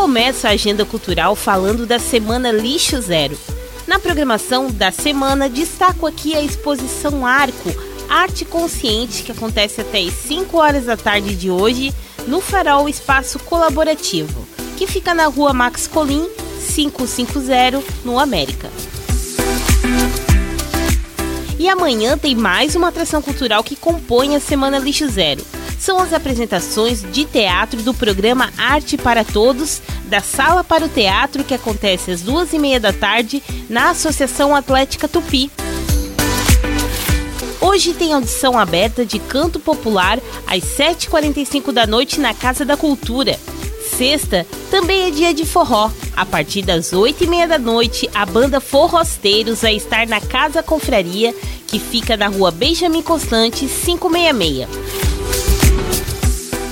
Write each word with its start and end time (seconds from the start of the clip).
começo 0.00 0.46
a 0.46 0.50
agenda 0.50 0.82
cultural 0.86 1.36
falando 1.36 1.84
da 1.84 1.98
Semana 1.98 2.50
Lixo 2.50 2.98
Zero. 3.02 3.38
Na 3.86 3.98
programação 3.98 4.70
da 4.70 4.90
semana, 4.90 5.46
destaco 5.46 6.06
aqui 6.06 6.34
a 6.34 6.40
exposição 6.40 7.26
Arco, 7.26 7.68
Arte 8.08 8.46
Consciente, 8.46 9.22
que 9.22 9.30
acontece 9.30 9.82
até 9.82 10.00
às 10.00 10.14
5 10.14 10.56
horas 10.56 10.86
da 10.86 10.96
tarde 10.96 11.36
de 11.36 11.50
hoje 11.50 11.92
no 12.26 12.40
Farol 12.40 12.88
Espaço 12.88 13.38
Colaborativo, 13.40 14.48
que 14.78 14.86
fica 14.86 15.12
na 15.12 15.26
rua 15.26 15.52
Max 15.52 15.86
Colim, 15.86 16.26
550, 16.74 17.84
no 18.02 18.18
América. 18.18 18.70
E 21.58 21.68
amanhã 21.68 22.16
tem 22.16 22.34
mais 22.34 22.74
uma 22.74 22.88
atração 22.88 23.20
cultural 23.20 23.62
que 23.62 23.76
compõe 23.76 24.34
a 24.34 24.40
Semana 24.40 24.78
Lixo 24.78 25.06
Zero. 25.10 25.44
São 25.80 25.98
as 25.98 26.12
apresentações 26.12 27.02
de 27.10 27.24
teatro 27.24 27.82
do 27.82 27.94
programa 27.94 28.52
Arte 28.58 28.98
para 28.98 29.24
Todos, 29.24 29.80
da 30.04 30.20
Sala 30.20 30.62
para 30.62 30.84
o 30.84 30.88
Teatro, 30.90 31.42
que 31.42 31.54
acontece 31.54 32.10
às 32.10 32.20
duas 32.20 32.52
e 32.52 32.58
meia 32.58 32.78
da 32.78 32.92
tarde 32.92 33.42
na 33.66 33.88
Associação 33.88 34.54
Atlética 34.54 35.08
Tupi. 35.08 35.50
Hoje 37.62 37.94
tem 37.94 38.12
audição 38.12 38.58
aberta 38.58 39.06
de 39.06 39.18
canto 39.18 39.58
popular 39.58 40.18
às 40.46 40.62
7h45 40.62 41.72
da 41.72 41.86
noite 41.86 42.20
na 42.20 42.34
Casa 42.34 42.62
da 42.62 42.76
Cultura. 42.76 43.40
Sexta 43.96 44.46
também 44.70 45.08
é 45.08 45.10
dia 45.10 45.32
de 45.32 45.46
forró. 45.46 45.90
A 46.14 46.26
partir 46.26 46.60
das 46.60 46.92
8h30 46.92 47.46
da 47.48 47.58
noite, 47.58 48.08
a 48.14 48.26
banda 48.26 48.60
Forrosteiros 48.60 49.62
vai 49.62 49.76
estar 49.76 50.06
na 50.06 50.20
Casa 50.20 50.62
Confraria, 50.62 51.34
que 51.66 51.78
fica 51.78 52.18
na 52.18 52.28
rua 52.28 52.50
Benjamin 52.50 53.02
Constante, 53.02 53.66
566. 53.66 55.09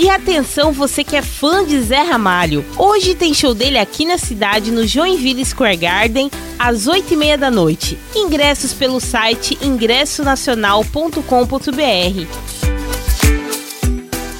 E 0.00 0.08
atenção, 0.08 0.72
você 0.72 1.04
que 1.04 1.14
é 1.14 1.20
fã 1.20 1.62
de 1.62 1.78
Zé 1.78 2.00
Ramalho. 2.00 2.64
Hoje 2.78 3.14
tem 3.14 3.34
show 3.34 3.52
dele 3.52 3.76
aqui 3.76 4.06
na 4.06 4.16
cidade, 4.16 4.70
no 4.70 4.86
Joinville 4.86 5.44
Square 5.44 5.76
Garden, 5.76 6.30
às 6.58 6.86
8h30 6.88 7.36
da 7.36 7.50
noite. 7.50 7.98
Ingressos 8.16 8.72
pelo 8.72 8.98
site 8.98 9.58
ingressonacional.com.br. 9.60 11.20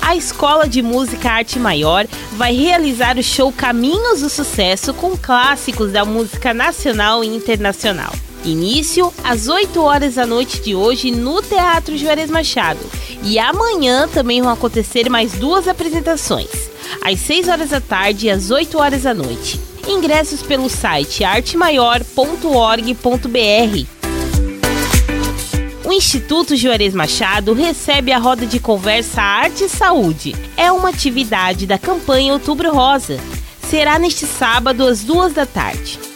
A 0.00 0.16
Escola 0.16 0.66
de 0.66 0.80
Música 0.80 1.30
Arte 1.30 1.58
Maior 1.58 2.06
vai 2.32 2.56
realizar 2.56 3.18
o 3.18 3.22
show 3.22 3.52
Caminhos 3.52 4.22
do 4.22 4.30
Sucesso 4.30 4.94
com 4.94 5.14
clássicos 5.14 5.92
da 5.92 6.06
música 6.06 6.54
nacional 6.54 7.22
e 7.22 7.26
internacional. 7.26 8.14
Início 8.44 9.12
às 9.22 9.48
8 9.48 9.82
horas 9.82 10.14
da 10.14 10.26
noite 10.26 10.60
de 10.60 10.74
hoje 10.74 11.10
no 11.10 11.42
Teatro 11.42 11.96
Juarez 11.96 12.30
Machado. 12.30 12.80
E 13.22 13.38
amanhã 13.38 14.08
também 14.08 14.40
vão 14.40 14.50
acontecer 14.50 15.10
mais 15.10 15.32
duas 15.32 15.68
apresentações, 15.68 16.48
às 17.02 17.20
6 17.20 17.48
horas 17.48 17.70
da 17.70 17.80
tarde 17.80 18.26
e 18.26 18.30
às 18.30 18.50
8 18.50 18.78
horas 18.78 19.02
da 19.02 19.12
noite. 19.12 19.60
Ingressos 19.86 20.42
pelo 20.42 20.70
site 20.70 21.22
artemaior.org.br. 21.22 23.86
O 25.84 25.92
Instituto 25.92 26.56
Juarez 26.56 26.94
Machado 26.94 27.52
recebe 27.52 28.12
a 28.12 28.18
roda 28.18 28.46
de 28.46 28.60
conversa 28.60 29.20
Arte 29.20 29.64
e 29.64 29.68
Saúde. 29.68 30.36
É 30.56 30.70
uma 30.70 30.88
atividade 30.88 31.66
da 31.66 31.78
campanha 31.78 32.32
Outubro 32.32 32.72
Rosa. 32.72 33.18
Será 33.68 33.98
neste 33.98 34.24
sábado 34.24 34.86
às 34.86 35.02
duas 35.02 35.32
da 35.32 35.44
tarde. 35.44 36.09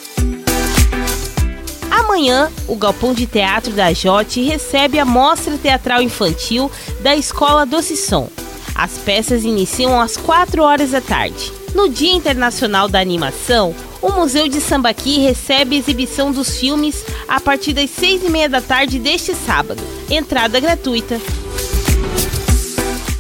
Amanhã, 2.15 2.49
o 2.69 2.77
Galpão 2.77 3.13
de 3.13 3.27
Teatro 3.27 3.73
da 3.73 3.93
Jote 3.93 4.41
recebe 4.41 5.01
a 5.01 5.05
Mostra 5.05 5.59
Teatral 5.59 6.01
Infantil 6.01 6.71
da 7.01 7.17
Escola 7.17 7.67
Doce 7.67 7.97
Som. 7.97 8.29
As 8.73 8.93
peças 8.99 9.43
iniciam 9.43 10.01
às 10.01 10.17
4 10.17 10.63
horas 10.63 10.93
da 10.93 11.01
tarde. 11.01 11.53
No 11.75 11.89
Dia 11.89 12.13
Internacional 12.13 12.89
da 12.89 13.01
Animação, 13.01 13.75
o 14.01 14.13
Museu 14.13 14.47
de 14.47 14.61
Sambaqui 14.61 15.19
recebe 15.19 15.77
exibição 15.77 16.31
dos 16.31 16.57
filmes 16.57 17.05
a 17.27 17.41
partir 17.41 17.73
das 17.73 17.91
6 17.91 18.23
e 18.27 18.31
meia 18.31 18.49
da 18.49 18.61
tarde 18.61 19.01
deste 19.01 19.35
sábado. 19.35 19.83
Entrada 20.09 20.61
gratuita. 20.61 21.21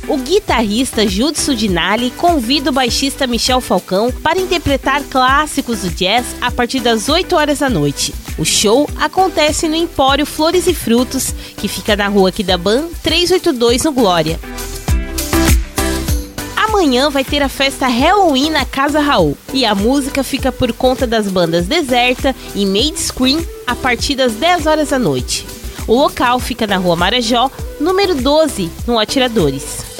O 0.06 0.18
guitarrista 0.18 1.08
Judson 1.08 1.54
Dinali 1.54 2.10
convida 2.10 2.68
o 2.68 2.72
baixista 2.72 3.26
Michel 3.26 3.60
Falcão 3.60 4.12
para 4.12 4.38
interpretar 4.38 5.02
clássicos 5.04 5.80
do 5.80 5.88
jazz 5.88 6.26
a 6.42 6.50
partir 6.50 6.80
das 6.80 7.08
8 7.08 7.34
horas 7.34 7.60
da 7.60 7.70
noite. 7.70 8.14
O 8.36 8.44
show 8.44 8.88
acontece 8.96 9.66
no 9.66 9.74
Empório 9.74 10.26
Flores 10.26 10.66
e 10.66 10.74
Frutos, 10.74 11.34
que 11.56 11.68
fica 11.68 11.96
na 11.96 12.08
rua 12.08 12.30
Kidaban 12.30 12.88
382 13.02 13.84
no 13.84 13.92
Glória. 13.92 14.38
Amanhã 16.54 17.08
vai 17.08 17.24
ter 17.24 17.42
a 17.42 17.48
festa 17.48 17.86
Halloween 17.86 18.50
na 18.50 18.66
Casa 18.66 19.00
Raul 19.00 19.38
e 19.54 19.64
a 19.64 19.74
música 19.74 20.22
fica 20.22 20.52
por 20.52 20.70
conta 20.74 21.06
das 21.06 21.28
bandas 21.28 21.66
Deserta 21.66 22.36
e 22.54 22.66
Made 22.66 23.00
Screen 23.00 23.46
a 23.66 23.74
partir 23.74 24.16
das 24.16 24.34
10 24.34 24.66
horas 24.66 24.90
da 24.90 24.98
noite. 24.98 25.46
O 25.86 25.94
local 25.94 26.38
fica 26.40 26.66
na 26.66 26.76
rua 26.76 26.94
Marajó, 26.94 27.50
número 27.80 28.14
12, 28.14 28.70
no 28.86 28.98
Atiradores. 28.98 29.93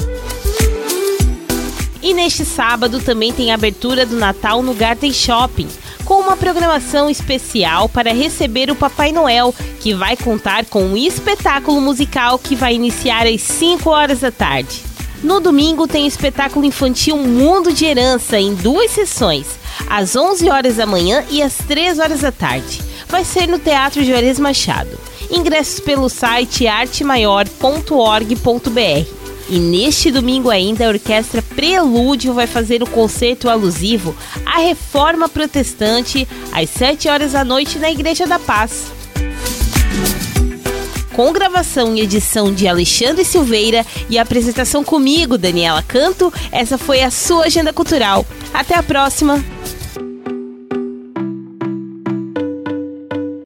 E 2.05 2.13
neste 2.13 2.45
sábado 2.45 2.99
também 2.99 3.33
tem 3.33 3.51
abertura 3.51 4.05
do 4.05 4.15
Natal 4.15 4.61
no 4.61 4.75
Garden 4.75 5.11
Shopping, 5.11 5.67
com 6.05 6.19
uma 6.19 6.37
programação 6.37 7.09
especial 7.09 7.89
para 7.89 8.13
receber 8.13 8.69
o 8.69 8.75
Papai 8.75 9.11
Noel, 9.11 9.51
que 9.79 9.95
vai 9.95 10.15
contar 10.15 10.65
com 10.65 10.83
um 10.83 10.95
espetáculo 10.95 11.81
musical 11.81 12.37
que 12.37 12.55
vai 12.55 12.75
iniciar 12.75 13.25
às 13.25 13.41
5 13.41 13.89
horas 13.89 14.19
da 14.19 14.29
tarde. 14.29 14.83
No 15.23 15.39
domingo 15.39 15.87
tem 15.87 16.05
o 16.05 16.07
espetáculo 16.07 16.63
infantil 16.63 17.17
Mundo 17.17 17.73
de 17.73 17.85
Herança 17.85 18.37
em 18.37 18.53
duas 18.53 18.91
sessões, 18.91 19.57
às 19.89 20.15
11 20.15 20.47
horas 20.47 20.75
da 20.75 20.85
manhã 20.85 21.25
e 21.31 21.41
às 21.41 21.57
3 21.57 21.97
horas 21.97 22.21
da 22.21 22.31
tarde. 22.31 22.83
Vai 23.09 23.25
ser 23.25 23.47
no 23.47 23.57
Teatro 23.57 24.03
Juarez 24.03 24.37
Machado. 24.37 24.95
Ingressos 25.31 25.79
pelo 25.79 26.07
site 26.07 26.67
artemaior.org.br. 26.67 29.14
E 29.47 29.59
neste 29.59 30.11
domingo 30.11 30.49
ainda, 30.49 30.85
a 30.85 30.89
Orquestra 30.89 31.41
Prelúdio 31.41 32.33
vai 32.33 32.47
fazer 32.47 32.81
o 32.81 32.89
concerto 32.89 33.49
alusivo 33.49 34.15
à 34.45 34.59
Reforma 34.59 35.29
Protestante 35.29 36.27
às 36.51 36.69
7 36.71 37.07
horas 37.09 37.33
da 37.33 37.43
noite 37.43 37.77
na 37.77 37.91
Igreja 37.91 38.25
da 38.25 38.39
Paz. 38.39 38.85
Com 41.13 41.31
gravação 41.31 41.95
e 41.95 42.01
edição 42.01 42.53
de 42.53 42.67
Alexandre 42.67 43.23
Silveira 43.23 43.85
e 44.09 44.17
apresentação 44.17 44.83
comigo, 44.83 45.37
Daniela 45.37 45.81
Canto, 45.81 46.33
essa 46.51 46.77
foi 46.77 47.01
a 47.03 47.11
sua 47.11 47.45
agenda 47.45 47.71
cultural. 47.71 48.25
Até 48.53 48.75
a 48.75 48.83
próxima! 48.83 49.54